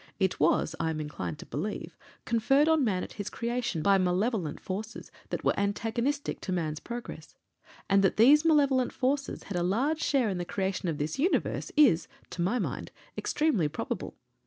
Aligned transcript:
It 0.19 0.39
was, 0.39 0.73
I 0.79 0.89
am 0.89 0.99
inclined 0.99 1.37
to 1.37 1.45
believe, 1.45 1.95
conferred 2.25 2.67
on 2.67 2.83
man 2.83 3.03
at 3.03 3.13
his 3.13 3.29
creation 3.29 3.83
by 3.83 3.99
Malevolent 3.99 4.59
Forces 4.59 5.11
that 5.29 5.43
were 5.43 5.53
antagonistic 5.59 6.41
to 6.41 6.51
man's 6.51 6.79
progress; 6.79 7.35
and 7.87 8.01
that 8.03 8.17
these 8.17 8.43
Malevolent 8.43 8.91
Forces 8.91 9.43
had 9.43 9.57
a 9.57 9.61
large 9.61 10.01
share 10.01 10.27
in 10.29 10.39
the 10.39 10.43
creation 10.43 10.89
of 10.89 10.97
this 10.97 11.19
universe 11.19 11.71
is, 11.77 12.07
to 12.31 12.41
my 12.41 12.57
mind, 12.57 12.89
extremely 13.15 13.67
probable. 13.67 14.15